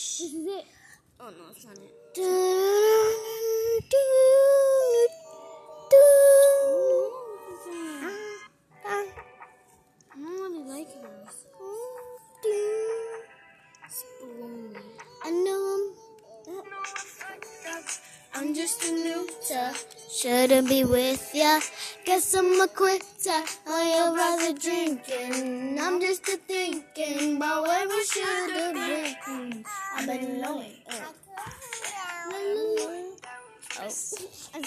This 0.00 0.20
is 0.20 0.32
it. 0.32 0.64
Oh 1.20 1.28
no, 1.28 1.44
it's 1.50 1.66
not 1.66 1.76
it. 1.76 1.92
I 10.10 10.16
don't 10.16 10.40
really 10.40 10.64
like 10.70 10.88
those. 11.02 11.38
Spoon. 13.90 14.74
I 15.22 15.30
know 15.30 15.60
I'm, 16.46 16.62
I'm 18.34 18.54
just 18.54 18.82
a 18.84 18.92
loser. 18.92 19.72
Shouldn't 20.10 20.68
be 20.68 20.84
with 20.84 21.34
ya. 21.34 21.60
Guess 22.06 22.34
I'm 22.34 22.58
a 22.60 22.68
quitter. 22.68 23.44
I 23.68 23.82
am 24.00 24.14
rather 24.14 24.52
drinking. 24.58 25.78
I'm 25.78 26.00
just 26.00 26.26
a 26.28 26.36
thinking 26.38 27.36
about 27.36 27.64
where 27.64 27.86
we 27.86 28.04
should 28.04 28.19